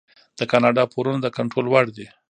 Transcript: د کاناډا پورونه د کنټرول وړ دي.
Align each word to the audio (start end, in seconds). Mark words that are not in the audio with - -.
د 0.39 0.41
کاناډا 0.51 0.83
پورونه 0.93 1.19
د 1.21 1.27
کنټرول 1.37 1.65
وړ 1.69 1.85
دي. 1.97 2.07